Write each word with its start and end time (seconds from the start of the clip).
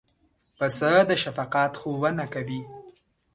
پسه 0.57 0.91
د 1.09 1.11
شفقت 1.23 1.71
ښوونه 1.79 2.25
کوي. 2.33 2.61